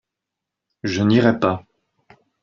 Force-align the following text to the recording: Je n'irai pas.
Je 0.81 1.03
n'irai 1.03 1.37
pas. 1.39 1.63